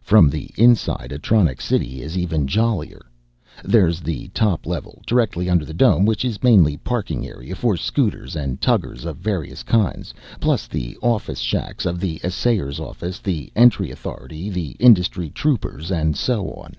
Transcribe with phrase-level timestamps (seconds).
[0.00, 3.02] From the inside, Atronics City is even jollier.
[3.62, 8.36] There's the top level, directly under the dome, which is mainly parking area for scooters
[8.36, 13.90] and tuggers of various kinds, plus the office shacks of the Assayer's Office, the Entry
[13.90, 16.76] Authority, the Industry Troopers and so on.